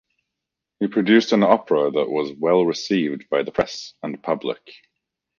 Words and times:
He 0.79 0.87
produced 0.87 1.31
an 1.31 1.43
opera 1.43 1.91
that 1.91 2.09
was 2.09 2.33
well 2.35 2.65
received 2.65 3.29
by 3.29 3.43
the 3.43 3.51
press 3.51 3.93
and 4.01 4.19
public. 4.23 4.73